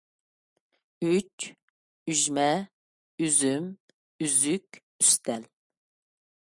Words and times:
ئۈچ، 1.09 1.45
ئۈجمە، 2.13 2.47
ئۈزۈم، 3.27 3.69
ئۈزۈك، 4.25 4.83
ئۈستەل. 5.05 5.49